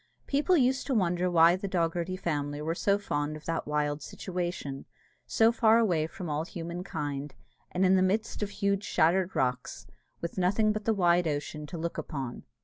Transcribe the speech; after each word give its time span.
People 0.25 0.57
used 0.57 0.87
to 0.87 0.95
wonder 0.95 1.29
why 1.29 1.55
the 1.55 1.67
Dogherty 1.67 2.17
family 2.17 2.59
were 2.59 2.73
so 2.73 2.97
fond 2.97 3.35
of 3.37 3.45
that 3.45 3.67
wild 3.67 4.01
situation, 4.01 4.85
so 5.27 5.51
far 5.51 5.77
away 5.77 6.07
from 6.07 6.27
all 6.27 6.43
human 6.43 6.83
kind, 6.83 7.35
and 7.69 7.85
in 7.85 7.95
the 7.95 8.01
midst 8.01 8.41
of 8.41 8.49
huge 8.49 8.83
shattered 8.83 9.35
rocks, 9.35 9.85
with 10.19 10.39
nothing 10.39 10.71
but 10.71 10.85
the 10.85 10.95
wide 10.95 11.27
ocean 11.27 11.67
to 11.67 11.77
look 11.77 11.99
upon. 11.99 12.45